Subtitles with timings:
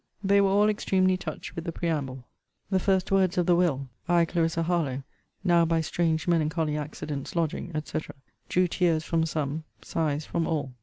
[0.23, 2.25] They were all extremely touched with the preamble.
[2.71, 5.03] The first words of the will 'I, Clarissa Harlowe,
[5.43, 7.99] now by strange melancholy accidents, lodging,' &c.
[8.49, 10.73] drew tears from some, sighs from all.